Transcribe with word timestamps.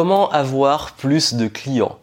Comment 0.00 0.30
avoir 0.30 0.92
plus 0.92 1.34
de 1.34 1.48
clients? 1.48 1.98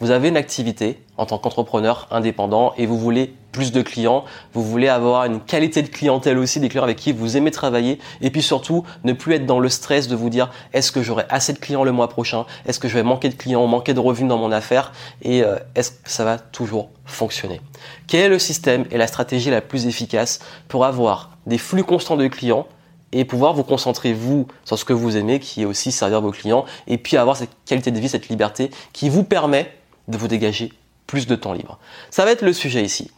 Vous 0.00 0.10
avez 0.10 0.30
une 0.30 0.36
activité 0.36 1.00
en 1.16 1.26
tant 1.26 1.38
qu'entrepreneur 1.38 2.08
indépendant 2.10 2.74
et 2.76 2.86
vous 2.86 2.98
voulez 2.98 3.32
plus 3.52 3.70
de 3.70 3.82
clients, 3.82 4.24
vous 4.52 4.64
voulez 4.64 4.88
avoir 4.88 5.26
une 5.26 5.38
qualité 5.38 5.82
de 5.82 5.86
clientèle 5.86 6.38
aussi, 6.38 6.58
des 6.58 6.68
clients 6.68 6.82
avec 6.82 6.98
qui 6.98 7.12
vous 7.12 7.36
aimez 7.36 7.52
travailler. 7.52 8.00
Et 8.20 8.30
puis 8.30 8.42
surtout 8.42 8.82
ne 9.04 9.12
plus 9.12 9.34
être 9.34 9.46
dans 9.46 9.60
le 9.60 9.68
stress 9.68 10.08
de 10.08 10.16
vous 10.16 10.28
dire 10.28 10.50
est-ce 10.72 10.90
que 10.90 11.04
j'aurai 11.04 11.22
assez 11.28 11.52
de 11.52 11.60
clients 11.60 11.84
le 11.84 11.92
mois 11.92 12.08
prochain, 12.08 12.46
est-ce 12.66 12.80
que 12.80 12.88
je 12.88 12.94
vais 12.94 13.04
manquer 13.04 13.28
de 13.28 13.36
clients, 13.36 13.64
manquer 13.68 13.94
de 13.94 14.00
revenus 14.00 14.28
dans 14.28 14.38
mon 14.38 14.50
affaire? 14.50 14.90
Et 15.22 15.44
euh, 15.44 15.56
est-ce 15.76 15.92
que 15.92 16.10
ça 16.10 16.24
va 16.24 16.36
toujours 16.36 16.88
fonctionner? 17.04 17.60
Quel 18.08 18.22
est 18.22 18.28
le 18.28 18.40
système 18.40 18.86
et 18.90 18.98
la 18.98 19.06
stratégie 19.06 19.50
la 19.50 19.60
plus 19.60 19.86
efficace 19.86 20.40
pour 20.66 20.84
avoir 20.84 21.30
des 21.46 21.58
flux 21.58 21.84
constants 21.84 22.16
de 22.16 22.26
clients 22.26 22.66
et 23.12 23.24
pouvoir 23.24 23.54
vous 23.54 23.64
concentrer 23.64 24.12
vous 24.12 24.46
sur 24.64 24.78
ce 24.78 24.84
que 24.84 24.92
vous 24.92 25.16
aimez 25.16 25.40
qui 25.40 25.62
est 25.62 25.64
aussi 25.64 25.92
servir 25.92 26.20
vos 26.20 26.30
clients 26.30 26.64
et 26.86 26.98
puis 26.98 27.16
avoir 27.16 27.36
cette 27.36 27.50
qualité 27.66 27.90
de 27.90 27.98
vie, 27.98 28.08
cette 28.08 28.28
liberté 28.28 28.70
qui 28.92 29.08
vous 29.08 29.24
permet 29.24 29.72
de 30.08 30.16
vous 30.16 30.28
dégager 30.28 30.72
plus 31.06 31.26
de 31.26 31.34
temps 31.34 31.52
libre. 31.52 31.78
Ça 32.10 32.24
va 32.24 32.30
être 32.30 32.42
le 32.42 32.52
sujet 32.52 32.82
ici. 32.82 33.10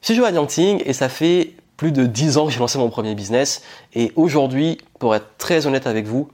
Je 0.00 0.06
suis 0.06 0.14
Johan 0.14 0.32
Yangting 0.32 0.82
et 0.84 0.92
ça 0.92 1.08
fait 1.08 1.54
plus 1.76 1.92
de 1.92 2.06
10 2.06 2.38
ans 2.38 2.46
que 2.46 2.52
j'ai 2.52 2.58
lancé 2.58 2.78
mon 2.78 2.90
premier 2.90 3.14
business 3.14 3.62
et 3.94 4.12
aujourd'hui, 4.16 4.78
pour 4.98 5.14
être 5.14 5.26
très 5.38 5.66
honnête 5.66 5.86
avec 5.86 6.06
vous, 6.06 6.28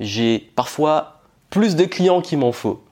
j'ai 0.00 0.50
parfois 0.54 1.22
plus 1.50 1.76
de 1.76 1.84
clients 1.84 2.20
qu'il 2.20 2.38
m'en 2.38 2.52
faut. 2.52 2.82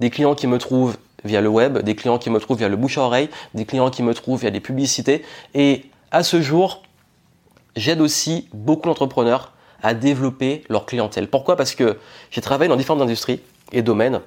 Des 0.00 0.10
clients 0.10 0.34
qui 0.34 0.46
me 0.46 0.58
trouvent 0.58 0.96
via 1.24 1.40
le 1.40 1.48
web, 1.48 1.78
des 1.78 1.94
clients 1.94 2.18
qui 2.18 2.30
me 2.30 2.38
trouvent 2.40 2.58
via 2.58 2.68
le 2.68 2.76
bouche 2.76 2.98
à 2.98 3.02
oreille, 3.02 3.28
des 3.54 3.66
clients 3.66 3.90
qui 3.90 4.02
me 4.02 4.14
trouvent 4.14 4.40
via 4.40 4.50
des 4.50 4.60
publicités 4.60 5.22
et 5.54 5.84
à 6.10 6.22
ce 6.22 6.40
jour, 6.40 6.82
j'aide 7.76 8.00
aussi 8.00 8.48
beaucoup 8.52 8.88
d'entrepreneurs 8.88 9.52
à 9.82 9.94
développer 9.94 10.64
leur 10.68 10.86
clientèle. 10.86 11.28
Pourquoi? 11.28 11.56
Parce 11.56 11.74
que 11.74 11.98
j'ai 12.30 12.40
travaillé 12.40 12.68
dans 12.68 12.76
différentes 12.76 13.02
industries 13.02 13.40
et 13.72 13.82
domaines, 13.82 14.20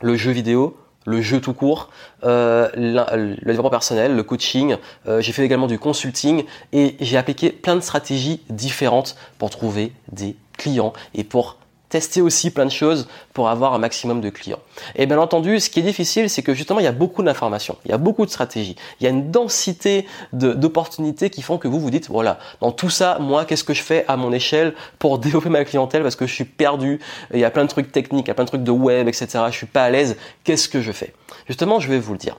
le 0.00 0.16
jeu 0.16 0.30
vidéo, 0.30 0.76
le 1.04 1.22
jeu 1.22 1.40
tout 1.40 1.54
court, 1.54 1.90
euh, 2.24 2.68
le 2.74 3.36
développement 3.44 3.70
personnel, 3.70 4.14
le 4.14 4.22
coaching. 4.22 4.76
Euh, 5.06 5.20
j'ai 5.20 5.32
fait 5.32 5.44
également 5.44 5.66
du 5.66 5.78
consulting 5.78 6.44
et 6.72 6.96
j'ai 7.00 7.16
appliqué 7.16 7.50
plein 7.50 7.76
de 7.76 7.80
stratégies 7.80 8.42
différentes 8.50 9.16
pour 9.38 9.50
trouver 9.50 9.92
des 10.12 10.36
clients 10.56 10.92
et 11.14 11.24
pour 11.24 11.56
tester 11.88 12.20
aussi 12.20 12.50
plein 12.50 12.66
de 12.66 12.70
choses 12.70 13.08
pour 13.32 13.48
avoir 13.48 13.74
un 13.74 13.78
maximum 13.78 14.20
de 14.20 14.30
clients. 14.30 14.60
Et 14.96 15.06
bien 15.06 15.18
entendu, 15.18 15.60
ce 15.60 15.70
qui 15.70 15.80
est 15.80 15.82
difficile, 15.82 16.28
c'est 16.28 16.42
que 16.42 16.54
justement, 16.54 16.80
il 16.80 16.84
y 16.84 16.88
a 16.88 16.92
beaucoup 16.92 17.22
d'informations, 17.22 17.76
il 17.84 17.90
y 17.90 17.94
a 17.94 17.98
beaucoup 17.98 18.26
de 18.26 18.30
stratégies, 18.30 18.76
il 19.00 19.04
y 19.04 19.06
a 19.06 19.10
une 19.10 19.30
densité 19.30 20.06
d'opportunités 20.32 21.30
qui 21.30 21.42
font 21.42 21.58
que 21.58 21.68
vous 21.68 21.80
vous 21.80 21.90
dites, 21.90 22.08
voilà, 22.08 22.38
dans 22.60 22.72
tout 22.72 22.90
ça, 22.90 23.18
moi, 23.20 23.44
qu'est-ce 23.44 23.64
que 23.64 23.74
je 23.74 23.82
fais 23.82 24.04
à 24.08 24.16
mon 24.16 24.32
échelle 24.32 24.74
pour 24.98 25.18
développer 25.28 25.48
ma 25.48 25.64
clientèle 25.64 26.02
parce 26.02 26.16
que 26.16 26.26
je 26.26 26.34
suis 26.34 26.44
perdu, 26.44 27.00
il 27.32 27.40
y 27.40 27.44
a 27.44 27.50
plein 27.50 27.64
de 27.64 27.70
trucs 27.70 27.92
techniques, 27.92 28.26
il 28.26 28.28
y 28.28 28.32
a 28.32 28.34
plein 28.34 28.44
de 28.44 28.48
trucs 28.48 28.64
de 28.64 28.70
web, 28.70 29.08
etc. 29.08 29.44
Je 29.50 29.56
suis 29.56 29.66
pas 29.66 29.84
à 29.84 29.90
l'aise, 29.90 30.16
qu'est-ce 30.44 30.68
que 30.68 30.80
je 30.80 30.92
fais? 30.92 31.14
Justement, 31.46 31.80
je 31.80 31.88
vais 31.88 31.98
vous 31.98 32.12
le 32.12 32.18
dire. 32.18 32.38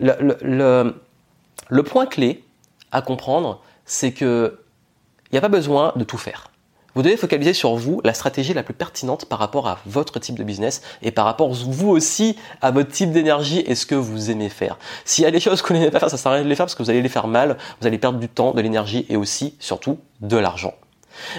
Le, 0.00 0.94
le 1.68 1.82
point 1.82 2.06
clé 2.06 2.44
à 2.90 3.02
comprendre, 3.02 3.62
c'est 3.84 4.12
que 4.12 4.58
il 5.30 5.36
n'y 5.36 5.38
a 5.38 5.40
pas 5.40 5.48
besoin 5.48 5.92
de 5.96 6.04
tout 6.04 6.18
faire. 6.18 6.51
Vous 6.94 7.02
devez 7.02 7.16
focaliser 7.16 7.54
sur 7.54 7.74
vous, 7.74 8.00
la 8.04 8.12
stratégie 8.12 8.52
la 8.52 8.62
plus 8.62 8.74
pertinente 8.74 9.24
par 9.24 9.38
rapport 9.38 9.66
à 9.66 9.78
votre 9.86 10.18
type 10.18 10.36
de 10.36 10.44
business 10.44 10.82
et 11.00 11.10
par 11.10 11.24
rapport 11.24 11.52
vous 11.52 11.88
aussi 11.88 12.36
à 12.60 12.70
votre 12.70 12.90
type 12.90 13.12
d'énergie 13.12 13.62
et 13.66 13.74
ce 13.74 13.86
que 13.86 13.94
vous 13.94 14.30
aimez 14.30 14.50
faire. 14.50 14.78
S'il 15.04 15.24
y 15.24 15.26
a 15.26 15.30
des 15.30 15.40
choses 15.40 15.62
que 15.62 15.68
vous 15.68 15.78
n'aimez 15.78 15.90
pas 15.90 16.00
faire, 16.00 16.10
ça 16.10 16.18
sert 16.18 16.32
à 16.32 16.34
rien 16.34 16.44
de 16.44 16.48
les 16.48 16.54
faire 16.54 16.66
parce 16.66 16.74
que 16.74 16.82
vous 16.82 16.90
allez 16.90 17.02
les 17.02 17.08
faire 17.08 17.28
mal, 17.28 17.56
vous 17.80 17.86
allez 17.86 17.98
perdre 17.98 18.18
du 18.18 18.28
temps, 18.28 18.52
de 18.52 18.60
l'énergie 18.60 19.06
et 19.08 19.16
aussi, 19.16 19.54
surtout, 19.58 19.98
de 20.20 20.36
l'argent. 20.36 20.74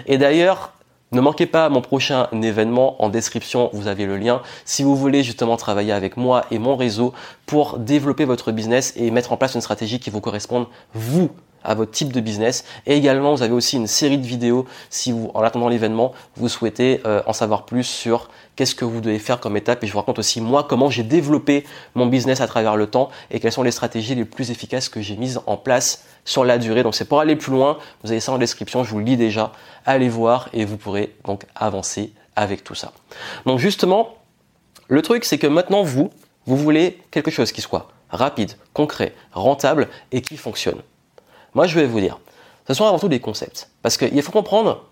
Et 0.08 0.18
d'ailleurs, 0.18 0.74
ne 1.12 1.22
manquez 1.22 1.46
pas 1.46 1.70
mon 1.70 1.82
prochain 1.82 2.28
événement 2.32 3.02
en 3.04 3.10
description, 3.10 3.70
vous 3.74 3.86
avez 3.86 4.08
le 4.08 4.18
lien. 4.18 4.42
Si 4.66 4.82
vous 4.82 4.96
voulez 4.96 5.22
justement 5.22 5.58
travailler 5.58 5.92
avec 5.92 6.18
moi 6.18 6.46
et 6.50 6.58
mon 6.58 6.76
réseau 6.76 7.14
pour 7.46 7.78
développer 7.78 8.26
votre 8.26 8.52
business 8.52 8.94
et 8.96 9.12
mettre 9.12 9.32
en 9.32 9.38
place 9.38 9.54
une 9.54 9.62
stratégie 9.62 10.00
qui 10.00 10.10
vous 10.10 10.22
corresponde, 10.22 10.66
vous, 10.96 11.30
à 11.64 11.76
votre 11.76 11.92
type 11.92 12.12
de 12.12 12.20
business. 12.20 12.66
Et 12.86 12.96
également, 12.96 13.34
vous 13.36 13.44
avez 13.44 13.54
aussi 13.54 13.78
une 13.78 13.88
série 13.88 14.18
de 14.18 14.26
vidéos 14.26 14.66
si 14.90 15.12
vous, 15.12 15.32
en 15.34 15.42
attendant 15.42 15.70
l'événement, 15.70 16.14
vous 16.36 16.50
souhaitez 16.50 17.02
euh, 17.06 17.22
en 17.26 17.34
savoir 17.34 17.66
plus 17.66 17.84
sur 17.84 18.30
qu'est-ce 18.56 18.76
que 18.76 18.86
vous 18.86 19.02
devez 19.02 19.20
faire 19.20 19.40
comme 19.40 19.58
étape. 19.58 19.84
Et 19.84 19.88
je 19.88 19.94
vous 19.94 20.00
raconte 20.00 20.20
aussi 20.20 20.42
moi 20.42 20.66
comment 20.70 20.90
j'ai 20.90 21.04
développé 21.04 21.66
mon 21.96 22.06
business 22.06 22.42
à 22.42 22.48
travers 22.48 22.76
le 22.76 22.88
temps 22.88 23.10
et 23.32 23.40
quelles 23.40 23.52
sont 23.52 23.64
les 23.64 23.72
stratégies 23.72 24.16
les 24.16 24.26
plus 24.26 24.52
efficaces 24.52 24.90
que 24.90 25.02
j'ai 25.02 25.16
mises 25.16 25.40
en 25.48 25.58
place 25.58 26.06
sur 26.26 26.44
la 26.46 26.58
durée. 26.58 26.84
Donc 26.84 26.96
c'est 26.96 27.06
pour 27.06 27.20
aller 27.20 27.36
plus 27.36 27.52
loin. 27.52 27.78
Vous 28.04 28.12
avez 28.12 28.20
ça 28.20 28.32
en 28.32 28.38
description. 28.38 28.84
Je 28.84 28.92
vous 28.92 29.00
le 29.00 29.06
lis 29.06 29.18
déjà. 29.18 29.52
Allez 29.86 30.10
voir 30.10 30.50
et 30.54 30.66
vous 30.66 30.78
pourrez 30.78 31.16
donc 31.26 31.46
avancer 31.56 32.14
avec 32.36 32.64
tout 32.64 32.76
ça. 32.76 32.92
Donc 33.46 33.60
justement, 33.60 34.16
le 34.88 35.02
truc 35.02 35.26
c'est 35.26 35.38
que 35.38 35.48
maintenant 35.48 35.84
vous, 35.84 36.10
vous 36.46 36.58
voulez 36.58 37.02
quelque 37.12 37.32
chose 37.32 37.52
qui 37.52 37.62
soit 37.62 37.88
rapide, 38.10 38.54
concret, 38.74 39.14
rentable 39.32 39.90
et 40.12 40.22
qui 40.22 40.38
fonctionne. 40.38 40.82
Moi, 41.56 41.68
je 41.68 41.76
vais 41.76 41.86
vous 41.86 42.00
dire, 42.00 42.20
ce 42.68 42.74
sont 42.74 42.86
avant 42.86 43.00
tout 43.00 43.10
des 43.10 43.20
concepts. 43.20 43.70
Parce 43.82 43.98
qu'il 43.98 44.22
faut 44.22 44.32
comprendre 44.32 44.86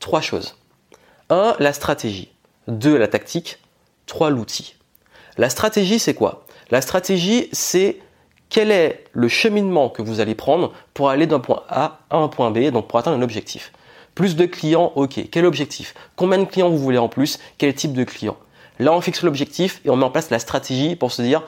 trois 0.00 0.20
choses. 0.20 0.56
Un, 1.30 1.54
la 1.58 1.72
stratégie. 1.72 2.30
Deux, 2.66 2.96
la 2.96 3.08
tactique. 3.08 3.58
Trois, 4.06 4.30
l'outil. 4.30 4.74
La 5.36 5.50
stratégie, 5.50 5.98
c'est 5.98 6.14
quoi? 6.14 6.46
La 6.70 6.80
stratégie, 6.80 7.48
c'est 7.52 7.98
quel 8.48 8.70
est 8.70 9.04
le 9.12 9.28
cheminement 9.28 9.88
que 9.88 10.02
vous 10.02 10.20
allez 10.20 10.34
prendre 10.34 10.72
pour 10.94 11.10
aller 11.10 11.26
d'un 11.26 11.40
point 11.40 11.62
A 11.68 12.00
à 12.10 12.16
un 12.16 12.28
point 12.28 12.50
B, 12.50 12.70
donc 12.70 12.88
pour 12.88 12.98
atteindre 12.98 13.18
un 13.18 13.22
objectif. 13.22 13.72
Plus 14.14 14.36
de 14.36 14.46
clients, 14.46 14.92
ok. 14.96 15.28
Quel 15.30 15.46
objectif? 15.46 15.94
Combien 16.16 16.38
de 16.38 16.44
clients 16.44 16.70
vous 16.70 16.78
voulez 16.78 16.98
en 16.98 17.08
plus? 17.08 17.38
Quel 17.58 17.74
type 17.74 17.92
de 17.92 18.04
client? 18.04 18.36
Là, 18.78 18.92
on 18.92 19.00
fixe 19.00 19.22
l'objectif 19.22 19.80
et 19.84 19.90
on 19.90 19.96
met 19.96 20.04
en 20.04 20.10
place 20.10 20.30
la 20.30 20.38
stratégie 20.38 20.96
pour 20.96 21.12
se 21.12 21.22
dire 21.22 21.42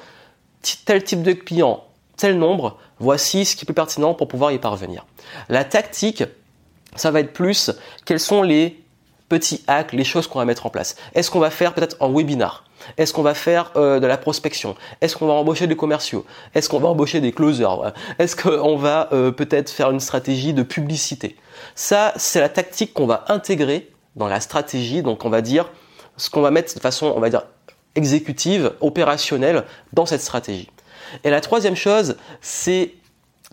tel 0.85 1.03
type 1.03 1.23
de 1.23 1.33
client, 1.33 1.85
tel 2.17 2.39
nombre, 2.39 2.79
voici 3.01 3.45
ce 3.45 3.57
qui 3.57 3.65
est 3.65 3.67
plus 3.67 3.75
pertinent 3.75 4.15
pour 4.15 4.29
pouvoir 4.29 4.53
y 4.53 4.59
parvenir. 4.59 5.07
La 5.49 5.65
tactique, 5.65 6.25
ça 6.95 7.11
va 7.11 7.21
être 7.21 7.33
plus 7.33 7.71
quels 8.05 8.21
sont 8.21 8.43
les 8.43 8.81
petits 9.29 9.65
hacks, 9.67 9.93
les 9.93 10.05
choses 10.05 10.27
qu'on 10.27 10.39
va 10.39 10.45
mettre 10.45 10.67
en 10.67 10.71
place. 10.71 10.97
Est-ce 11.15 11.31
qu'on 11.31 11.39
va 11.39 11.51
faire 11.51 11.73
peut-être 11.73 11.97
un 12.01 12.13
webinar? 12.13 12.65
Est-ce 12.97 13.13
qu'on 13.13 13.23
va 13.23 13.35
faire 13.35 13.73
euh, 13.77 14.01
de 14.01 14.07
la 14.07 14.17
prospection? 14.17 14.75
Est-ce 15.01 15.17
qu'on 15.17 15.27
va 15.27 15.35
embaucher 15.35 15.67
des 15.67 15.77
commerciaux? 15.77 16.25
Est-ce 16.55 16.69
qu'on 16.69 16.81
va 16.81 16.89
embaucher 16.89 17.21
des 17.21 17.33
closers? 17.33 17.93
Est-ce 18.19 18.37
qu'on 18.37 18.77
va 18.77 19.09
euh, 19.13 19.31
peut-être 19.31 19.71
faire 19.71 19.91
une 19.91 20.01
stratégie 20.01 20.53
de 20.53 20.63
publicité? 20.63 21.37
Ça, 21.75 22.13
c'est 22.17 22.41
la 22.41 22.49
tactique 22.49 22.93
qu'on 22.95 23.07
va 23.07 23.25
intégrer 23.29 23.91
dans 24.17 24.29
la 24.29 24.41
stratégie. 24.41 25.03
Donc, 25.03 25.25
on 25.25 25.31
va 25.31 25.43
dire 25.43 25.71
ce 26.17 26.31
qu'on 26.31 26.41
va 26.41 26.51
mettre 26.51 26.75
de 26.75 26.81
façon, 26.81 27.13
on 27.15 27.21
va 27.21 27.31
dire, 27.31 27.45
exécutive, 27.95 28.73
opérationnelle 28.81 29.65
dans 29.93 30.07
cette 30.07 30.23
stratégie. 30.23 30.71
Et 31.25 31.31
la 31.31 31.41
troisième 31.41 31.77
chose, 31.77 32.17
c'est 32.41 32.95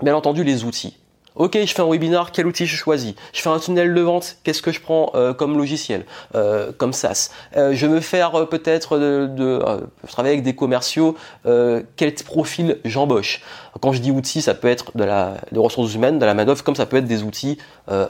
bien 0.01 0.15
entendu 0.15 0.43
les 0.43 0.63
outils. 0.63 0.97
Ok, 1.37 1.55
je 1.55 1.71
fais 1.71 1.83
un 1.83 1.87
webinar, 1.87 2.31
quel 2.31 2.47
outil 2.47 2.65
je 2.65 2.75
choisis? 2.75 3.13
Je 3.31 3.41
fais 3.41 3.49
un 3.49 3.59
tunnel 3.59 3.93
de 3.93 4.01
vente, 4.01 4.37
qu'est-ce 4.43 4.63
que 4.63 4.71
je 4.71 4.81
prends 4.81 5.11
euh, 5.13 5.35
comme 5.35 5.55
logiciel, 5.55 6.03
euh, 6.33 6.71
comme 6.75 6.93
SaaS 6.93 7.29
euh, 7.55 7.73
Je 7.75 7.85
veux 7.85 7.99
faire 7.99 8.47
peut-être 8.49 8.97
de, 8.97 9.59
travailler 10.07 10.33
avec 10.33 10.43
des 10.43 10.55
commerciaux, 10.55 11.15
quel 11.43 12.13
profil 12.25 12.79
j'embauche? 12.85 13.43
Quand 13.79 13.91
je 13.91 13.99
dis 13.99 14.09
outils, 14.09 14.41
ça 14.41 14.55
peut 14.55 14.67
être 14.67 14.97
de 14.97 15.03
la 15.03 15.35
ressources 15.55 15.93
humaines, 15.93 16.17
de 16.17 16.25
la 16.25 16.33
main 16.33 16.45
comme 16.65 16.75
ça 16.75 16.87
peut 16.87 16.97
être 16.97 17.05
des 17.05 17.21
outils 17.21 17.59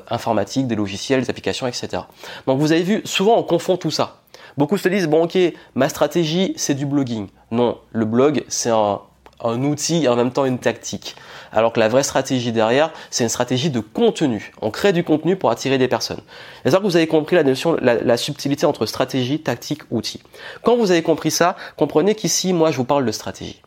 informatiques, 0.09 0.67
des 0.67 0.75
logiciels, 0.75 1.21
des 1.21 1.29
applications, 1.29 1.67
etc. 1.67 2.03
Donc 2.45 2.59
vous 2.59 2.71
avez 2.71 2.83
vu, 2.83 3.01
souvent 3.03 3.37
on 3.37 3.43
confond 3.43 3.75
tout 3.75 3.91
ça. 3.91 4.21
Beaucoup 4.55 4.77
se 4.77 4.87
disent 4.87 5.07
bon 5.07 5.25
ok, 5.25 5.37
ma 5.75 5.89
stratégie 5.89 6.53
c'est 6.55 6.75
du 6.75 6.85
blogging. 6.85 7.27
Non, 7.51 7.77
le 7.91 8.05
blog 8.05 8.45
c'est 8.47 8.69
un 8.69 9.01
un 9.43 9.61
outil 9.63 10.03
et 10.03 10.07
en 10.07 10.15
même 10.15 10.31
temps 10.31 10.45
une 10.45 10.59
tactique. 10.59 11.15
Alors 11.51 11.73
que 11.73 11.79
la 11.79 11.87
vraie 11.87 12.03
stratégie 12.03 12.51
derrière, 12.51 12.91
c'est 13.09 13.23
une 13.23 13.29
stratégie 13.29 13.69
de 13.69 13.79
contenu. 13.79 14.51
On 14.61 14.71
crée 14.71 14.93
du 14.93 15.03
contenu 15.03 15.35
pour 15.35 15.51
attirer 15.51 15.77
des 15.77 15.87
personnes. 15.87 16.21
J'espère 16.63 16.81
que 16.81 16.85
vous 16.85 16.95
avez 16.95 17.07
compris 17.07 17.35
la 17.35 17.43
notion, 17.43 17.77
la, 17.81 18.17
subtilité 18.17 18.65
entre 18.65 18.85
stratégie, 18.85 19.39
tactique, 19.39 19.81
outil? 19.91 20.21
Quand 20.63 20.75
vous 20.75 20.91
avez 20.91 21.03
compris 21.03 21.31
ça, 21.31 21.55
comprenez 21.77 22.15
qu'ici, 22.15 22.53
moi, 22.53 22.71
je 22.71 22.77
vous 22.77 22.83
parle 22.83 23.05
de 23.05 23.11
stratégie. 23.11 23.61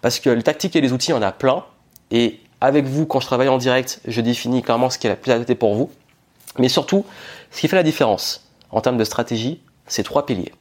Parce 0.00 0.20
que 0.20 0.30
les 0.30 0.42
tactiques 0.42 0.76
et 0.76 0.80
les 0.80 0.92
outils, 0.92 1.12
on 1.12 1.22
a 1.22 1.32
plein. 1.32 1.64
Et 2.10 2.40
avec 2.60 2.86
vous, 2.86 3.06
quand 3.06 3.20
je 3.20 3.26
travaille 3.26 3.48
en 3.48 3.58
direct, 3.58 4.00
je 4.06 4.20
définis 4.20 4.62
clairement 4.62 4.90
ce 4.90 4.98
qui 4.98 5.06
est 5.06 5.10
la 5.10 5.16
plus 5.16 5.32
adapté 5.32 5.54
pour 5.54 5.74
vous. 5.74 5.90
Mais 6.58 6.68
surtout, 6.68 7.04
ce 7.50 7.60
qui 7.60 7.68
fait 7.68 7.76
la 7.76 7.82
différence 7.82 8.48
en 8.70 8.80
termes 8.80 8.96
de 8.96 9.04
stratégie, 9.04 9.60
c'est 9.86 10.02
trois 10.02 10.26
piliers. 10.26 10.52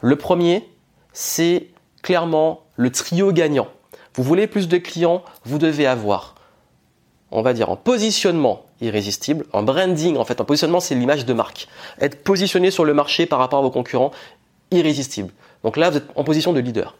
Le 0.00 0.16
premier, 0.16 0.68
c'est 1.12 1.68
clairement 2.02 2.62
le 2.76 2.90
trio 2.90 3.32
gagnant. 3.32 3.68
Vous 4.14 4.22
voulez 4.22 4.46
plus 4.46 4.68
de 4.68 4.78
clients, 4.78 5.22
vous 5.44 5.58
devez 5.58 5.86
avoir, 5.86 6.36
on 7.30 7.42
va 7.42 7.52
dire, 7.52 7.70
en 7.70 7.76
positionnement 7.76 8.66
irrésistible, 8.80 9.44
en 9.52 9.62
branding, 9.62 10.16
en 10.16 10.24
fait, 10.24 10.40
en 10.40 10.44
positionnement, 10.44 10.80
c'est 10.80 10.94
l'image 10.94 11.26
de 11.26 11.32
marque. 11.32 11.68
Être 12.00 12.22
positionné 12.22 12.70
sur 12.70 12.84
le 12.84 12.94
marché 12.94 13.26
par 13.26 13.38
rapport 13.38 13.58
à 13.58 13.62
vos 13.62 13.70
concurrents, 13.70 14.12
irrésistible. 14.70 15.32
Donc 15.64 15.76
là, 15.76 15.90
vous 15.90 15.96
êtes 15.96 16.06
en 16.14 16.24
position 16.24 16.52
de 16.52 16.60
leader. 16.60 16.96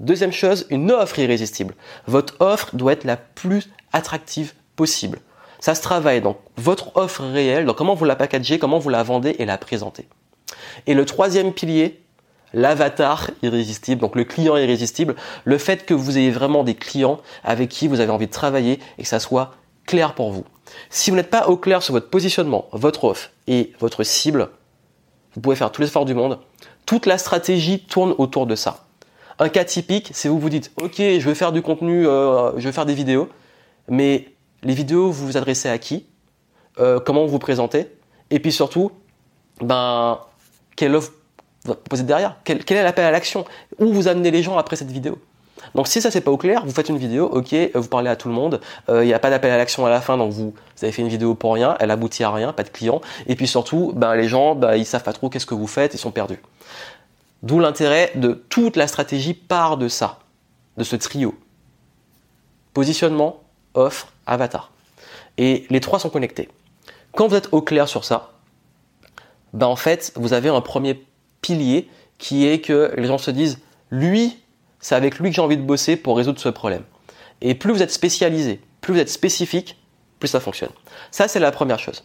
Deuxième 0.00 0.32
chose, 0.32 0.66
une 0.70 0.90
offre 0.90 1.18
irrésistible. 1.18 1.74
Votre 2.06 2.36
offre 2.40 2.74
doit 2.74 2.92
être 2.92 3.04
la 3.04 3.16
plus 3.16 3.68
attractive 3.92 4.54
possible. 4.76 5.20
Ça 5.60 5.74
se 5.74 5.82
travaille 5.82 6.20
donc 6.20 6.38
votre 6.56 6.96
offre 6.96 7.22
réelle, 7.24 7.66
donc 7.66 7.76
comment 7.76 7.94
vous 7.94 8.04
la 8.04 8.16
packagez, 8.16 8.58
comment 8.58 8.78
vous 8.78 8.88
la 8.88 9.02
vendez 9.02 9.36
et 9.38 9.44
la 9.44 9.58
présentez. 9.58 10.08
Et 10.86 10.94
le 10.94 11.04
troisième 11.04 11.52
pilier, 11.52 12.01
l'avatar 12.54 13.30
irrésistible, 13.42 14.00
donc 14.00 14.16
le 14.16 14.24
client 14.24 14.56
irrésistible, 14.56 15.14
le 15.44 15.58
fait 15.58 15.84
que 15.86 15.94
vous 15.94 16.18
ayez 16.18 16.30
vraiment 16.30 16.64
des 16.64 16.74
clients 16.74 17.20
avec 17.44 17.68
qui 17.68 17.88
vous 17.88 18.00
avez 18.00 18.10
envie 18.10 18.26
de 18.26 18.32
travailler 18.32 18.78
et 18.98 19.02
que 19.02 19.08
ça 19.08 19.20
soit 19.20 19.54
clair 19.86 20.14
pour 20.14 20.32
vous. 20.32 20.44
Si 20.90 21.10
vous 21.10 21.16
n'êtes 21.16 21.30
pas 21.30 21.48
au 21.48 21.56
clair 21.56 21.82
sur 21.82 21.94
votre 21.94 22.08
positionnement, 22.08 22.66
votre 22.72 23.04
offre 23.04 23.30
et 23.46 23.72
votre 23.80 24.04
cible, 24.04 24.50
vous 25.34 25.40
pouvez 25.40 25.56
faire 25.56 25.72
tous 25.72 25.82
les 25.82 25.88
efforts 25.88 26.04
du 26.04 26.14
monde. 26.14 26.38
Toute 26.86 27.06
la 27.06 27.18
stratégie 27.18 27.80
tourne 27.80 28.14
autour 28.18 28.46
de 28.46 28.54
ça. 28.54 28.84
Un 29.38 29.48
cas 29.48 29.64
typique, 29.64 30.10
c'est 30.12 30.28
vous 30.28 30.38
vous 30.38 30.50
dites, 30.50 30.70
ok, 30.76 30.96
je 30.96 31.20
veux 31.20 31.34
faire 31.34 31.52
du 31.52 31.62
contenu, 31.62 32.06
euh, 32.06 32.52
je 32.58 32.66
veux 32.66 32.72
faire 32.72 32.86
des 32.86 32.94
vidéos, 32.94 33.28
mais 33.88 34.28
les 34.62 34.74
vidéos, 34.74 35.10
vous 35.10 35.26
vous 35.26 35.36
adressez 35.36 35.68
à 35.68 35.78
qui? 35.78 36.06
Euh, 36.78 37.00
Comment 37.00 37.24
vous 37.24 37.32
vous 37.32 37.38
présentez? 37.38 37.88
Et 38.30 38.38
puis 38.38 38.52
surtout, 38.52 38.92
ben, 39.60 40.20
quelle 40.76 40.94
offre 40.94 41.12
vous 41.64 42.02
derrière 42.02 42.36
quel, 42.44 42.60
est 42.66 42.82
l'appel 42.82 43.04
à 43.04 43.10
l'action? 43.10 43.44
Où 43.78 43.92
vous 43.92 44.08
amenez 44.08 44.30
les 44.30 44.42
gens 44.42 44.58
après 44.58 44.76
cette 44.76 44.90
vidéo? 44.90 45.18
Donc 45.74 45.86
si 45.86 46.02
ça 46.02 46.10
c'est 46.10 46.20
pas 46.20 46.30
au 46.30 46.36
clair, 46.36 46.64
vous 46.66 46.72
faites 46.72 46.88
une 46.88 46.98
vidéo, 46.98 47.26
ok, 47.26 47.54
vous 47.74 47.88
parlez 47.88 48.10
à 48.10 48.16
tout 48.16 48.28
le 48.28 48.34
monde, 48.34 48.60
euh, 48.88 49.04
il 49.04 49.06
n'y 49.06 49.14
a 49.14 49.18
pas 49.18 49.30
d'appel 49.30 49.50
à 49.52 49.56
l'action 49.56 49.86
à 49.86 49.90
la 49.90 50.00
fin, 50.00 50.18
donc 50.18 50.32
vous, 50.32 50.50
vous, 50.50 50.84
avez 50.84 50.92
fait 50.92 51.02
une 51.02 51.08
vidéo 51.08 51.34
pour 51.34 51.54
rien, 51.54 51.76
elle 51.78 51.90
aboutit 51.90 52.24
à 52.24 52.32
rien, 52.32 52.52
pas 52.52 52.64
de 52.64 52.68
clients, 52.68 53.00
et 53.26 53.36
puis 53.36 53.46
surtout, 53.46 53.92
ben, 53.94 54.14
les 54.14 54.28
gens, 54.28 54.54
ben, 54.54 54.74
ils 54.74 54.84
savent 54.84 55.04
pas 55.04 55.12
trop 55.12 55.28
qu'est-ce 55.28 55.46
que 55.46 55.54
vous 55.54 55.68
faites, 55.68 55.94
ils 55.94 55.98
sont 55.98 56.10
perdus. 56.10 56.40
D'où 57.42 57.58
l'intérêt 57.58 58.12
de 58.16 58.44
toute 58.48 58.76
la 58.76 58.86
stratégie 58.86 59.34
part 59.34 59.76
de 59.76 59.88
ça, 59.88 60.18
de 60.76 60.84
ce 60.84 60.96
trio. 60.96 61.34
Positionnement, 62.74 63.42
offre, 63.74 64.12
avatar. 64.26 64.72
Et 65.38 65.66
les 65.70 65.80
trois 65.80 65.98
sont 65.98 66.10
connectés. 66.10 66.48
Quand 67.14 67.28
vous 67.28 67.36
êtes 67.36 67.48
au 67.52 67.62
clair 67.62 67.88
sur 67.88 68.04
ça, 68.04 68.32
ben 69.52 69.66
en 69.66 69.76
fait, 69.76 70.12
vous 70.16 70.32
avez 70.32 70.48
un 70.48 70.60
premier 70.60 71.04
pilier 71.42 71.88
qui 72.18 72.46
est 72.46 72.60
que 72.60 72.94
les 72.96 73.06
gens 73.06 73.18
se 73.18 73.30
disent, 73.30 73.58
lui, 73.90 74.38
c'est 74.80 74.94
avec 74.94 75.18
lui 75.18 75.28
que 75.28 75.36
j'ai 75.36 75.42
envie 75.42 75.56
de 75.56 75.62
bosser 75.62 75.96
pour 75.96 76.16
résoudre 76.16 76.40
ce 76.40 76.48
problème. 76.48 76.84
Et 77.40 77.54
plus 77.54 77.72
vous 77.72 77.82
êtes 77.82 77.90
spécialisé, 77.90 78.60
plus 78.80 78.94
vous 78.94 79.00
êtes 79.00 79.10
spécifique, 79.10 79.76
plus 80.18 80.28
ça 80.28 80.40
fonctionne. 80.40 80.70
Ça, 81.10 81.28
c'est 81.28 81.40
la 81.40 81.50
première 81.50 81.78
chose. 81.78 82.04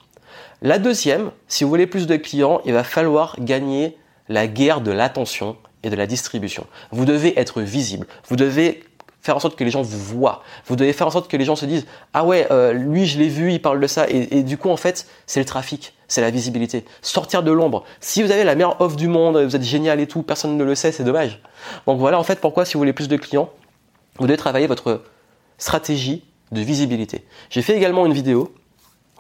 La 0.62 0.80
deuxième, 0.80 1.32
si 1.48 1.64
vous 1.64 1.70
voulez 1.70 1.86
plus 1.86 2.08
de 2.08 2.16
clients, 2.16 2.62
il 2.66 2.74
va 2.74 2.84
falloir 2.84 3.36
gagner 3.40 3.96
la 4.28 4.48
guerre 4.48 4.82
de 4.82 4.92
l'attention 4.92 5.56
et 5.84 5.90
de 5.90 5.96
la 5.96 6.08
distribution. 6.08 6.66
Vous 6.92 7.06
devez 7.06 7.40
être 7.40 7.62
visible. 7.62 8.08
Vous 8.28 8.36
devez 8.36 8.84
faire 9.22 9.36
en 9.36 9.40
sorte 9.40 9.56
que 9.58 9.64
les 9.64 9.72
gens 9.72 9.82
vous 9.82 10.00
voient. 10.00 10.44
Vous 10.68 10.76
devez 10.76 10.94
faire 10.94 11.08
en 11.08 11.12
sorte 11.12 11.30
que 11.30 11.38
les 11.38 11.46
gens 11.46 11.56
se 11.56 11.66
disent 11.66 11.86
ah 12.14 12.24
ouais 12.24 12.48
euh, 12.52 12.74
lui 12.74 13.06
je 13.06 13.20
l'ai 13.20 13.28
vu 13.28 13.52
il 13.52 13.62
parle 13.62 13.80
de 13.80 13.88
ça. 13.88 14.08
Et, 14.10 14.44
du 14.44 14.58
coup 14.58 14.70
en 14.70 14.78
fait 14.78 15.08
c'est 15.26 15.40
le 15.40 15.46
trafic 15.46 15.94
c'est 16.08 16.22
la 16.22 16.30
visibilité. 16.30 16.86
Sortir 17.02 17.44
de 17.44 17.52
l'ombre. 17.52 17.84
Si 18.00 18.24
vous 18.24 18.32
avez 18.32 18.44
la 18.44 18.56
meilleure 18.56 18.80
offre 18.82 18.96
du 18.96 19.08
monde 19.08 19.38
vous 19.38 19.56
êtes 19.56 19.64
génial 19.64 20.00
et 20.00 20.08
tout 20.08 20.24
personne 20.24 20.58
ne 20.58 20.64
le 20.64 20.76
sait 20.76 20.92
c'est 20.92 21.04
dommage. 21.04 21.42
Donc 21.86 22.00
voilà 22.00 22.20
en 22.20 22.24
fait 22.24 22.40
pourquoi 22.40 22.66
si 22.66 22.74
vous 22.74 22.80
voulez 22.80 22.94
plus 22.94 23.08
de 23.08 23.18
clients 23.18 23.50
vous 24.20 24.26
devez 24.26 24.38
travailler 24.38 24.68
votre 24.68 25.04
stratégie 25.58 26.24
de 26.52 26.62
visibilité. 26.62 27.26
J'ai 27.50 27.62
fait 27.62 27.76
également 27.76 28.06
une 28.06 28.14
vidéo 28.14 28.54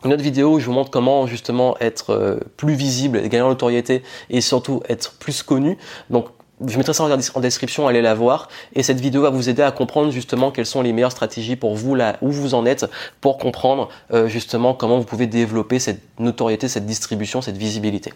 une 0.05 0.13
autre 0.13 0.23
vidéo 0.23 0.53
où 0.53 0.59
je 0.59 0.65
vous 0.65 0.73
montre 0.73 0.91
comment 0.91 1.25
justement 1.25 1.75
être 1.79 2.11
euh, 2.11 2.39
plus 2.55 2.75
visible, 2.75 3.21
gagner 3.23 3.41
en 3.41 3.49
notoriété 3.49 4.03
et 4.29 4.41
surtout 4.41 4.81
être 4.87 5.13
plus 5.13 5.41
connu. 5.43 5.77
Donc 6.09 6.27
je 6.65 6.77
mettrai 6.77 6.93
ça 6.93 7.03
en 7.03 7.39
description, 7.39 7.87
allez 7.87 8.01
la 8.01 8.15
voir. 8.15 8.49
Et 8.73 8.81
cette 8.81 8.99
vidéo 8.99 9.21
va 9.21 9.29
vous 9.29 9.49
aider 9.49 9.61
à 9.61 9.71
comprendre 9.71 10.11
justement 10.11 10.51
quelles 10.51 10.65
sont 10.65 10.81
les 10.81 10.91
meilleures 10.91 11.11
stratégies 11.11 11.55
pour 11.55 11.75
vous, 11.75 11.93
là 11.93 12.17
où 12.21 12.31
vous 12.31 12.55
en 12.55 12.65
êtes, 12.65 12.87
pour 13.21 13.37
comprendre 13.37 13.89
euh, 14.11 14.27
justement 14.27 14.73
comment 14.73 14.97
vous 14.97 15.05
pouvez 15.05 15.27
développer 15.27 15.77
cette 15.77 16.01
notoriété, 16.19 16.67
cette 16.67 16.87
distribution, 16.87 17.41
cette 17.41 17.57
visibilité. 17.57 18.11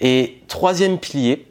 Et 0.00 0.40
troisième 0.46 0.98
pilier, 0.98 1.48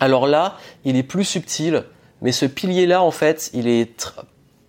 alors 0.00 0.26
là, 0.26 0.56
il 0.84 0.96
est 0.96 1.02
plus 1.02 1.24
subtil, 1.24 1.84
mais 2.22 2.32
ce 2.32 2.46
pilier-là, 2.46 3.02
en 3.02 3.10
fait, 3.10 3.50
il 3.52 3.68
est 3.68 4.14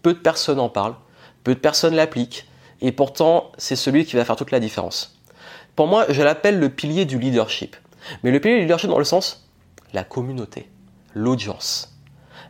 peu 0.01 0.13
de 0.13 0.19
personnes 0.19 0.59
en 0.59 0.69
parlent, 0.69 0.95
peu 1.43 1.53
de 1.53 1.59
personnes 1.59 1.95
l'appliquent, 1.95 2.45
et 2.81 2.91
pourtant, 2.91 3.51
c'est 3.57 3.75
celui 3.75 4.05
qui 4.05 4.15
va 4.17 4.25
faire 4.25 4.35
toute 4.35 4.51
la 4.51 4.59
différence. 4.59 5.17
Pour 5.75 5.87
moi, 5.87 6.05
je 6.09 6.21
l'appelle 6.21 6.59
le 6.59 6.69
pilier 6.69 7.05
du 7.05 7.19
leadership. 7.19 7.77
Mais 8.23 8.31
le 8.31 8.39
pilier 8.39 8.55
du 8.55 8.61
leadership 8.61 8.89
dans 8.89 8.99
le 8.99 9.05
sens 9.05 9.45
la 9.93 10.03
communauté 10.03 10.67
l'audience. 11.19 11.97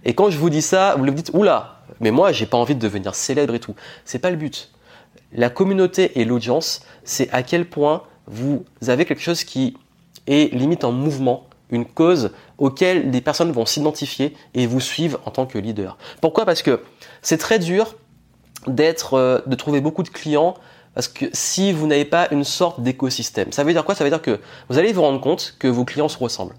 Et 0.05 0.13
quand 0.13 0.29
je 0.29 0.37
vous 0.37 0.49
dis 0.49 0.61
ça, 0.61 0.95
vous 0.95 1.03
vous 1.03 1.11
dites, 1.11 1.31
oula, 1.33 1.81
mais 1.99 2.11
moi, 2.11 2.31
j'ai 2.31 2.45
pas 2.45 2.57
envie 2.57 2.75
de 2.75 2.79
devenir 2.79 3.15
célèbre 3.15 3.53
et 3.53 3.59
tout. 3.59 3.75
C'est 4.05 4.19
pas 4.19 4.29
le 4.29 4.37
but. 4.37 4.71
La 5.33 5.49
communauté 5.49 6.19
et 6.19 6.25
l'audience, 6.25 6.81
c'est 7.03 7.29
à 7.31 7.43
quel 7.43 7.67
point 7.67 8.03
vous 8.27 8.63
avez 8.87 9.05
quelque 9.05 9.21
chose 9.21 9.43
qui 9.43 9.75
est 10.27 10.53
limite 10.53 10.83
en 10.83 10.91
mouvement, 10.91 11.47
une 11.71 11.85
cause 11.85 12.31
auquel 12.57 13.11
des 13.11 13.21
personnes 13.21 13.51
vont 13.51 13.65
s'identifier 13.65 14.35
et 14.53 14.67
vous 14.67 14.79
suivre 14.79 15.19
en 15.25 15.31
tant 15.31 15.45
que 15.45 15.57
leader. 15.57 15.97
Pourquoi? 16.21 16.45
Parce 16.45 16.61
que 16.61 16.81
c'est 17.21 17.37
très 17.37 17.59
dur 17.59 17.95
d'être, 18.67 19.15
euh, 19.15 19.39
de 19.45 19.55
trouver 19.55 19.81
beaucoup 19.81 20.03
de 20.03 20.09
clients 20.09 20.55
parce 20.93 21.07
que 21.07 21.25
si 21.33 21.71
vous 21.71 21.87
n'avez 21.87 22.05
pas 22.05 22.27
une 22.31 22.43
sorte 22.43 22.81
d'écosystème, 22.81 23.51
ça 23.51 23.63
veut 23.63 23.73
dire 23.73 23.85
quoi? 23.85 23.95
Ça 23.95 24.03
veut 24.03 24.09
dire 24.09 24.21
que 24.21 24.39
vous 24.69 24.77
allez 24.77 24.91
vous 24.91 25.01
rendre 25.01 25.21
compte 25.21 25.55
que 25.59 25.67
vos 25.67 25.85
clients 25.85 26.09
se 26.09 26.17
ressemblent 26.17 26.55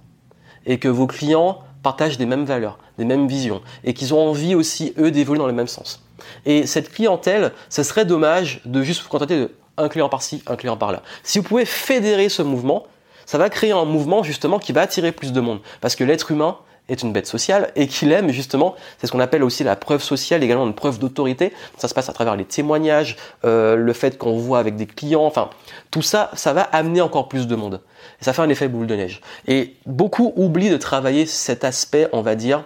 et 0.66 0.78
que 0.78 0.88
vos 0.88 1.06
clients 1.06 1.62
partagent 1.82 2.18
des 2.18 2.26
mêmes 2.26 2.44
valeurs, 2.44 2.78
des 2.98 3.04
mêmes 3.04 3.26
visions, 3.26 3.62
et 3.84 3.94
qu'ils 3.94 4.14
ont 4.14 4.28
envie 4.28 4.54
aussi, 4.54 4.92
eux, 4.98 5.10
d'évoluer 5.10 5.38
dans 5.38 5.46
le 5.46 5.52
même 5.52 5.68
sens. 5.68 6.02
Et 6.46 6.66
cette 6.66 6.92
clientèle, 6.92 7.52
ce 7.68 7.82
serait 7.82 8.04
dommage 8.04 8.60
de 8.64 8.82
juste 8.82 9.02
vous 9.02 9.08
contenter 9.08 9.36
de 9.36 9.50
un 9.76 9.88
client 9.88 10.08
par-ci, 10.08 10.42
un 10.46 10.56
client 10.56 10.76
par-là. 10.76 11.02
Si 11.22 11.38
vous 11.38 11.44
pouvez 11.44 11.64
fédérer 11.64 12.28
ce 12.28 12.42
mouvement, 12.42 12.86
ça 13.26 13.38
va 13.38 13.48
créer 13.48 13.72
un 13.72 13.84
mouvement 13.84 14.22
justement 14.22 14.58
qui 14.58 14.72
va 14.72 14.82
attirer 14.82 15.12
plus 15.12 15.32
de 15.32 15.40
monde. 15.40 15.60
Parce 15.80 15.96
que 15.96 16.04
l'être 16.04 16.30
humain, 16.30 16.58
est 16.90 17.02
une 17.02 17.12
bête 17.12 17.26
sociale 17.26 17.70
et 17.76 17.86
qu'il 17.86 18.12
aime 18.12 18.30
justement, 18.30 18.74
c'est 18.98 19.06
ce 19.06 19.12
qu'on 19.12 19.20
appelle 19.20 19.42
aussi 19.42 19.64
la 19.64 19.76
preuve 19.76 20.02
sociale, 20.02 20.42
également 20.42 20.66
une 20.66 20.74
preuve 20.74 20.98
d'autorité. 20.98 21.52
Ça 21.78 21.88
se 21.88 21.94
passe 21.94 22.08
à 22.08 22.12
travers 22.12 22.36
les 22.36 22.44
témoignages, 22.44 23.16
euh, 23.44 23.76
le 23.76 23.92
fait 23.92 24.18
qu'on 24.18 24.36
voit 24.36 24.58
avec 24.58 24.76
des 24.76 24.86
clients, 24.86 25.24
enfin 25.24 25.50
tout 25.90 26.02
ça, 26.02 26.30
ça 26.34 26.52
va 26.52 26.62
amener 26.62 27.00
encore 27.00 27.28
plus 27.28 27.46
de 27.46 27.56
monde. 27.56 27.80
Et 28.20 28.24
ça 28.24 28.32
fait 28.32 28.42
un 28.42 28.48
effet 28.48 28.68
boule 28.68 28.86
de 28.86 28.96
neige. 28.96 29.20
Et 29.46 29.76
beaucoup 29.86 30.32
oublient 30.36 30.70
de 30.70 30.76
travailler 30.76 31.26
cet 31.26 31.64
aspect, 31.64 32.08
on 32.12 32.22
va 32.22 32.34
dire, 32.34 32.64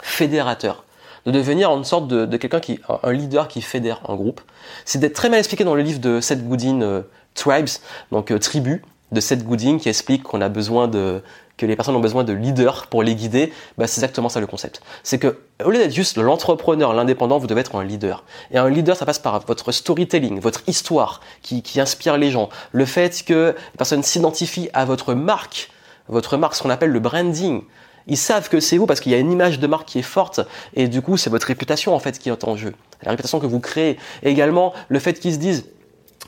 fédérateur 0.00 0.84
de 1.26 1.32
devenir 1.32 1.70
une 1.72 1.84
sorte 1.84 2.06
de, 2.06 2.36
quelqu'un 2.36 2.60
qui, 2.60 2.78
un 3.02 3.12
leader 3.12 3.48
qui 3.48 3.60
fédère 3.60 4.00
un 4.08 4.14
groupe. 4.14 4.40
C'est 4.84 5.00
d'être 5.00 5.14
très 5.14 5.28
mal 5.28 5.40
expliqué 5.40 5.64
dans 5.64 5.74
le 5.74 5.82
livre 5.82 5.98
de 5.98 6.20
Seth 6.20 6.48
Godin, 6.48 6.82
euh, 6.82 7.02
Tribes, 7.34 7.68
donc 8.12 8.30
euh, 8.30 8.38
tribu, 8.38 8.82
de 9.10 9.20
Seth 9.20 9.44
Godin, 9.44 9.78
qui 9.78 9.88
explique 9.88 10.22
qu'on 10.22 10.40
a 10.40 10.48
besoin 10.48 10.86
de, 10.86 11.22
que 11.56 11.66
les 11.66 11.76
personnes 11.76 11.96
ont 11.96 12.00
besoin 12.00 12.24
de 12.24 12.32
leaders 12.32 12.86
pour 12.88 13.02
les 13.02 13.14
guider, 13.14 13.52
bah 13.78 13.86
c'est 13.86 14.00
exactement 14.00 14.28
ça 14.28 14.40
le 14.40 14.46
concept. 14.46 14.82
C'est 15.02 15.18
que 15.18 15.38
au 15.64 15.70
lieu 15.70 15.78
d'être 15.78 15.94
juste 15.94 16.18
l'entrepreneur, 16.18 16.92
l'indépendant, 16.92 17.38
vous 17.38 17.46
devez 17.46 17.62
être 17.62 17.76
un 17.76 17.84
leader. 17.84 18.24
Et 18.50 18.58
un 18.58 18.68
leader, 18.68 18.96
ça 18.96 19.06
passe 19.06 19.18
par 19.18 19.40
votre 19.46 19.72
storytelling, 19.72 20.38
votre 20.40 20.62
histoire 20.66 21.20
qui, 21.42 21.62
qui 21.62 21.80
inspire 21.80 22.18
les 22.18 22.30
gens, 22.30 22.50
le 22.72 22.84
fait 22.84 23.24
que 23.24 23.54
les 23.56 23.76
personnes 23.78 24.02
s'identifient 24.02 24.68
à 24.74 24.84
votre 24.84 25.14
marque, 25.14 25.70
votre 26.08 26.36
marque, 26.36 26.54
ce 26.54 26.62
qu'on 26.62 26.70
appelle 26.70 26.90
le 26.90 27.00
branding. 27.00 27.62
Ils 28.06 28.16
savent 28.16 28.48
que 28.48 28.60
c'est 28.60 28.76
vous 28.76 28.86
parce 28.86 29.00
qu'il 29.00 29.12
y 29.12 29.14
a 29.14 29.18
une 29.18 29.32
image 29.32 29.58
de 29.58 29.66
marque 29.66 29.88
qui 29.88 29.98
est 29.98 30.02
forte 30.02 30.40
et 30.74 30.86
du 30.86 31.02
coup 31.02 31.16
c'est 31.16 31.30
votre 31.30 31.48
réputation 31.48 31.92
en 31.92 31.98
fait 31.98 32.20
qui 32.20 32.28
est 32.28 32.44
en 32.44 32.56
jeu, 32.56 32.72
la 33.02 33.10
réputation 33.10 33.40
que 33.40 33.46
vous 33.46 33.58
créez. 33.58 33.98
Et 34.22 34.30
également 34.30 34.72
le 34.88 35.00
fait 35.00 35.14
qu'ils 35.14 35.34
se 35.34 35.38
disent 35.38 35.66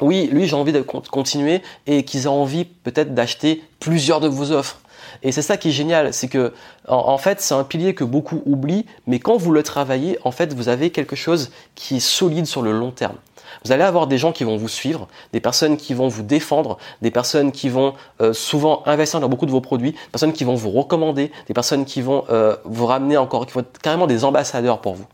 oui, 0.01 0.29
lui 0.33 0.49
j'ai 0.49 0.57
envie 0.57 0.73
de 0.73 0.81
continuer 0.81 1.63
et 1.87 2.05
qu'ils 2.05 2.25
aient 2.25 2.27
envie 2.27 2.65
peut-être 2.65 3.15
d'acheter 3.15 3.63
plusieurs 3.79 4.21
de 4.21 4.27
vos 4.27 4.51
offres. 4.51 4.81
Et 5.23 5.33
c'est 5.33 5.43
ça 5.43 5.57
qui 5.57 5.69
est 5.69 5.73
génial, 5.73 6.13
c'est 6.13 6.29
que 6.29 6.53
en, 6.87 7.19
fait 7.19 7.41
c'est 7.41 7.55
un 7.55 7.65
pilier 7.65 7.95
que 7.95 8.05
beaucoup 8.05 8.43
oublient, 8.47 8.87
mais 9.07 9.19
quand 9.19 9.37
vous 9.37 9.53
le 9.53 9.63
travaillez, 9.63 10.19
en 10.25 10.31
fait 10.31 10.53
vous 10.55 10.69
avez 10.69 10.91
quelque 10.91 11.17
chose 11.17 11.51
qui 11.75 11.97
est 11.97 12.01
solide 12.01 12.47
sur 12.47 12.63
le 12.63 12.73
long 12.73 12.91
terme. 12.91 13.17
Vous 13.65 13.73
allez 13.73 13.83
avoir 13.83 14.07
des 14.07 14.19
gens 14.19 14.33
qui 14.33 14.45
vont 14.45 14.57
vous 14.57 14.69
suivre, 14.69 15.09
des 15.33 15.41
personnes 15.41 15.77
qui 15.77 15.95
vont 15.95 16.09
vous 16.09 16.23
défendre, 16.23 16.79
des 17.03 17.11
personnes 17.11 17.53
qui 17.53 17.69
vont 17.69 17.95
euh, 18.21 18.33
souvent 18.33 18.83
investir 18.87 19.21
dans 19.21 19.29
beaucoup 19.29 19.47
de 19.47 19.51
vos 19.51 19.61
produits, 19.61 19.93
des 19.93 20.11
personnes 20.13 20.33
qui 20.33 20.45
vont 20.45 20.55
vous 20.55 20.71
recommander, 20.71 21.33
des 21.47 21.55
personnes 21.55 21.85
qui 21.85 22.03
vont 22.03 22.25
euh, 22.31 22.57
vous 22.65 22.87
ramener 22.87 23.17
encore, 23.17 23.47
qui 23.47 23.55
vont 23.55 23.61
être 23.61 23.79
carrément 23.81 24.07
des 24.07 24.25
ambassadeurs 24.25 24.81
pour 24.81 24.95
vous. 24.95 25.07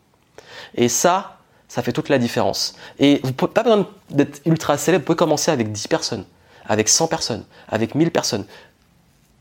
Et 0.74 0.88
ça, 0.88 1.38
ça 1.68 1.82
fait 1.82 1.92
toute 1.92 2.08
la 2.08 2.18
différence. 2.18 2.76
Et 2.98 3.20
vous 3.22 3.30
n'avez 3.30 3.52
pas 3.52 3.62
besoin 3.62 3.86
d'être 4.10 4.40
ultra 4.44 4.76
célèbre, 4.78 5.02
vous 5.02 5.06
pouvez 5.06 5.16
commencer 5.16 5.50
avec 5.50 5.72
10 5.72 5.88
personnes, 5.88 6.24
avec 6.66 6.88
100 6.88 7.06
personnes, 7.08 7.44
avec 7.68 7.94
1000 7.94 8.10
personnes 8.10 8.44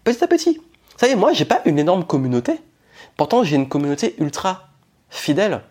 petit 0.04 0.24
à 0.24 0.28
petit. 0.28 0.62
Ça 0.98 1.08
y 1.08 1.12
est, 1.12 1.16
moi, 1.16 1.34
j'ai 1.34 1.46
pas 1.46 1.62
une 1.66 1.80
énorme 1.80 2.06
communauté. 2.06 2.60
Pourtant, 3.18 3.44
j'ai 3.44 3.56
une 3.56 3.68
communauté 3.68 4.16
ultra 4.20 4.70
fidèle. 5.10 5.62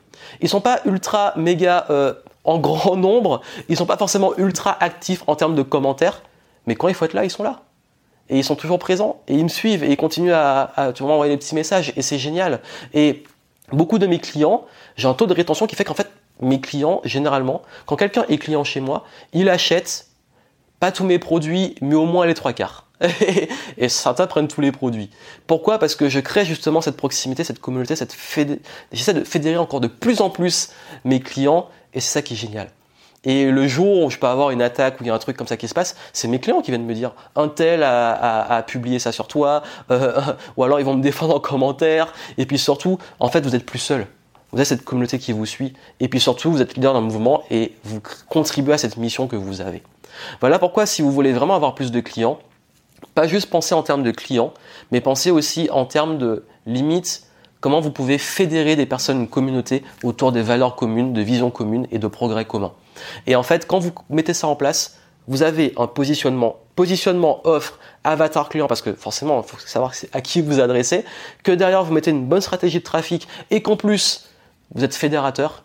Ils 0.40 0.48
sont 0.48 0.60
pas 0.60 0.80
ultra 0.84 1.32
méga 1.36 1.86
euh, 1.90 2.14
en 2.44 2.58
grand 2.58 2.96
nombre. 2.96 3.40
Ils 3.68 3.76
sont 3.76 3.86
pas 3.86 3.96
forcément 3.96 4.36
ultra 4.36 4.76
actifs 4.82 5.22
en 5.26 5.36
termes 5.36 5.54
de 5.54 5.62
commentaires. 5.62 6.22
Mais 6.66 6.74
quand 6.74 6.88
il 6.88 6.94
faut 6.94 7.04
être 7.04 7.14
là, 7.14 7.24
ils 7.24 7.30
sont 7.30 7.42
là. 7.42 7.62
Et 8.28 8.38
ils 8.38 8.44
sont 8.44 8.56
toujours 8.56 8.78
présents. 8.78 9.20
Et 9.28 9.34
ils 9.34 9.42
me 9.44 9.48
suivent. 9.48 9.84
Et 9.84 9.90
ils 9.90 9.96
continuent 9.96 10.32
à, 10.32 10.72
à 10.76 10.92
tu 10.92 11.02
envoyer 11.02 11.32
des 11.32 11.38
petits 11.38 11.54
messages. 11.54 11.92
Et 11.96 12.02
c'est 12.02 12.18
génial. 12.18 12.60
Et 12.94 13.24
beaucoup 13.72 13.98
de 13.98 14.06
mes 14.06 14.18
clients, 14.18 14.64
j'ai 14.96 15.08
un 15.08 15.14
taux 15.14 15.26
de 15.26 15.34
rétention 15.34 15.66
qui 15.66 15.76
fait 15.76 15.84
qu'en 15.84 15.94
fait, 15.94 16.10
mes 16.40 16.60
clients, 16.60 17.00
généralement, 17.04 17.62
quand 17.86 17.96
quelqu'un 17.96 18.24
est 18.28 18.38
client 18.38 18.64
chez 18.64 18.80
moi, 18.80 19.04
il 19.32 19.48
achète 19.48 20.08
pas 20.80 20.92
tous 20.92 21.04
mes 21.04 21.18
produits, 21.18 21.76
mais 21.80 21.94
au 21.94 22.04
moins 22.04 22.26
les 22.26 22.34
trois 22.34 22.52
quarts. 22.52 22.81
et, 23.76 23.88
certains 23.88 24.26
prennent 24.26 24.48
tous 24.48 24.60
les 24.60 24.72
produits. 24.72 25.10
Pourquoi? 25.46 25.78
Parce 25.78 25.94
que 25.94 26.08
je 26.08 26.20
crée 26.20 26.44
justement 26.44 26.80
cette 26.80 26.96
proximité, 26.96 27.44
cette 27.44 27.60
communauté, 27.60 27.96
cette 27.96 28.16
j'essaie 28.92 29.14
de 29.14 29.24
fédérer 29.24 29.56
encore 29.56 29.80
de 29.80 29.88
plus 29.88 30.20
en 30.20 30.30
plus 30.30 30.70
mes 31.04 31.20
clients 31.20 31.68
et 31.94 32.00
c'est 32.00 32.12
ça 32.12 32.22
qui 32.22 32.34
est 32.34 32.36
génial. 32.36 32.68
Et 33.24 33.50
le 33.50 33.68
jour 33.68 34.02
où 34.02 34.10
je 34.10 34.18
peux 34.18 34.26
avoir 34.26 34.50
une 34.50 34.62
attaque 34.62 35.00
ou 35.00 35.04
il 35.04 35.06
y 35.06 35.10
a 35.10 35.14
un 35.14 35.18
truc 35.18 35.36
comme 35.36 35.46
ça 35.46 35.56
qui 35.56 35.68
se 35.68 35.74
passe, 35.74 35.96
c'est 36.12 36.26
mes 36.26 36.40
clients 36.40 36.60
qui 36.60 36.72
viennent 36.72 36.84
me 36.84 36.94
dire 36.94 37.12
un 37.36 37.48
tel 37.48 37.82
a, 37.84 38.64
publié 38.66 38.98
ça 38.98 39.12
sur 39.12 39.28
toi, 39.28 39.62
euh, 39.90 40.20
ou 40.56 40.64
alors 40.64 40.80
ils 40.80 40.86
vont 40.86 40.96
me 40.96 41.02
défendre 41.02 41.36
en 41.36 41.40
commentaire. 41.40 42.12
Et 42.36 42.46
puis 42.46 42.58
surtout, 42.58 42.98
en 43.20 43.28
fait, 43.28 43.44
vous 43.44 43.54
êtes 43.54 43.64
plus 43.64 43.78
seul. 43.78 44.06
Vous 44.50 44.58
avez 44.58 44.64
cette 44.64 44.84
communauté 44.84 45.18
qui 45.18 45.32
vous 45.32 45.46
suit. 45.46 45.72
Et 46.00 46.08
puis 46.08 46.20
surtout, 46.20 46.50
vous 46.50 46.60
êtes 46.60 46.74
leader 46.74 46.94
d'un 46.94 47.00
mouvement 47.00 47.44
et 47.50 47.74
vous 47.84 48.00
contribuez 48.28 48.74
à 48.74 48.78
cette 48.78 48.96
mission 48.96 49.28
que 49.28 49.36
vous 49.36 49.60
avez. 49.60 49.82
Voilà 50.40 50.58
pourquoi 50.58 50.84
si 50.84 51.00
vous 51.00 51.12
voulez 51.12 51.32
vraiment 51.32 51.54
avoir 51.54 51.74
plus 51.74 51.92
de 51.92 52.00
clients, 52.00 52.38
pas 53.14 53.26
juste 53.26 53.50
penser 53.50 53.74
en 53.74 53.82
termes 53.82 54.02
de 54.02 54.10
clients, 54.10 54.52
mais 54.90 55.00
pensez 55.00 55.30
aussi 55.30 55.68
en 55.70 55.84
termes 55.84 56.18
de 56.18 56.44
limites, 56.66 57.26
comment 57.60 57.80
vous 57.80 57.90
pouvez 57.90 58.18
fédérer 58.18 58.76
des 58.76 58.86
personnes, 58.86 59.20
une 59.20 59.28
communauté 59.28 59.84
autour 60.02 60.32
des 60.32 60.42
valeurs 60.42 60.76
communes, 60.76 61.12
de 61.12 61.22
visions 61.22 61.50
communes 61.50 61.86
et 61.90 61.98
de 61.98 62.06
progrès 62.06 62.44
communs. 62.44 62.72
Et 63.26 63.36
en 63.36 63.42
fait, 63.42 63.66
quand 63.66 63.78
vous 63.78 63.92
mettez 64.10 64.34
ça 64.34 64.48
en 64.48 64.56
place, 64.56 64.98
vous 65.28 65.42
avez 65.42 65.72
un 65.76 65.86
positionnement, 65.86 66.56
positionnement 66.74 67.46
offre, 67.46 67.78
avatar 68.02 68.48
client, 68.48 68.66
parce 68.66 68.82
que 68.82 68.92
forcément, 68.92 69.40
il 69.40 69.48
faut 69.48 69.58
savoir 69.58 69.92
à 70.12 70.20
qui 70.20 70.40
vous 70.40 70.60
adressez, 70.60 71.04
que 71.44 71.52
derrière 71.52 71.84
vous 71.84 71.92
mettez 71.92 72.10
une 72.10 72.26
bonne 72.26 72.40
stratégie 72.40 72.78
de 72.78 72.84
trafic 72.84 73.28
et 73.50 73.62
qu'en 73.62 73.76
plus 73.76 74.28
vous 74.74 74.84
êtes 74.84 74.94
fédérateur, 74.94 75.64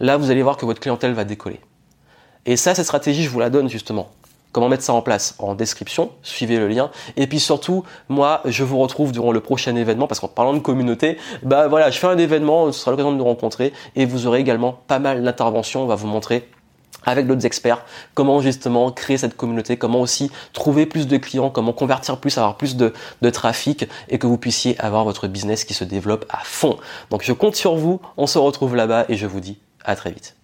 là 0.00 0.16
vous 0.16 0.30
allez 0.30 0.42
voir 0.42 0.56
que 0.56 0.66
votre 0.66 0.80
clientèle 0.80 1.12
va 1.12 1.24
décoller. 1.24 1.60
Et 2.46 2.56
ça, 2.56 2.74
cette 2.74 2.86
stratégie, 2.86 3.22
je 3.24 3.28
vous 3.28 3.40
la 3.40 3.50
donne 3.50 3.68
justement. 3.68 4.10
Comment 4.52 4.68
mettre 4.68 4.82
ça 4.82 4.94
en 4.94 5.02
place 5.02 5.34
En 5.38 5.54
description, 5.54 6.10
suivez 6.22 6.58
le 6.58 6.68
lien. 6.68 6.90
Et 7.16 7.26
puis 7.26 7.38
surtout, 7.38 7.84
moi, 8.08 8.40
je 8.46 8.64
vous 8.64 8.78
retrouve 8.78 9.12
durant 9.12 9.30
le 9.30 9.40
prochain 9.40 9.76
événement, 9.76 10.06
parce 10.06 10.20
qu'en 10.20 10.28
parlant 10.28 10.54
de 10.54 10.58
communauté, 10.58 11.18
bah 11.42 11.68
voilà, 11.68 11.90
je 11.90 11.98
fais 11.98 12.06
un 12.06 12.18
événement, 12.18 12.72
ce 12.72 12.80
sera 12.80 12.90
l'occasion 12.90 13.12
de 13.12 13.18
nous 13.18 13.24
rencontrer, 13.24 13.72
et 13.94 14.06
vous 14.06 14.26
aurez 14.26 14.40
également 14.40 14.80
pas 14.86 14.98
mal 14.98 15.22
d'interventions, 15.22 15.82
on 15.82 15.86
va 15.86 15.96
vous 15.96 16.06
montrer 16.06 16.48
avec 17.04 17.26
d'autres 17.26 17.46
experts, 17.46 17.84
comment 18.14 18.40
justement 18.40 18.90
créer 18.90 19.18
cette 19.18 19.36
communauté, 19.36 19.76
comment 19.76 20.00
aussi 20.00 20.30
trouver 20.52 20.86
plus 20.86 21.06
de 21.06 21.16
clients, 21.16 21.50
comment 21.50 21.72
convertir 21.72 22.18
plus, 22.18 22.36
avoir 22.38 22.56
plus 22.56 22.76
de, 22.76 22.92
de, 23.22 23.30
trafic 23.30 23.88
et 24.08 24.18
que 24.18 24.26
vous 24.26 24.38
puissiez 24.38 24.78
avoir 24.80 25.04
votre 25.04 25.28
business 25.28 25.64
qui 25.64 25.74
se 25.74 25.84
développe 25.84 26.26
à 26.28 26.38
fond. 26.42 26.76
Donc 27.10 27.22
je 27.22 27.32
compte 27.32 27.54
sur 27.54 27.76
vous, 27.76 28.00
on 28.16 28.26
se 28.26 28.38
retrouve 28.38 28.74
là-bas 28.74 29.06
et 29.08 29.16
je 29.16 29.26
vous 29.26 29.40
dis 29.40 29.58
à 29.84 29.96
très 29.96 30.10
vite. 30.10 30.37